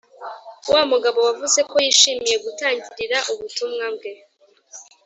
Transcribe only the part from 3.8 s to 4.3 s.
bwe